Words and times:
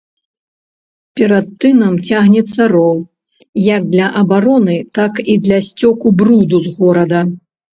Перад 1.19 1.45
тынам 1.63 1.93
цягнецца 2.13 2.61
роў 2.75 2.97
як 3.75 3.81
для 3.97 4.07
абароны, 4.23 4.75
так 4.99 5.13
і 5.35 5.39
для 5.49 5.59
сцёку 5.71 6.07
бруду 6.23 6.57
з 6.71 6.77
горада. 6.81 7.21